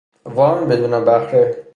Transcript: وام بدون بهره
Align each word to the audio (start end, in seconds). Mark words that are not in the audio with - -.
وام 0.35 0.65
بدون 0.69 1.05
بهره 1.05 1.63